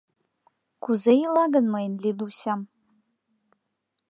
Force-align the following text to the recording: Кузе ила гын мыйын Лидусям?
Кузе 0.83 1.13
ила 1.25 1.45
гын 1.53 1.65
мыйын 1.73 1.93
Лидусям? 2.03 2.61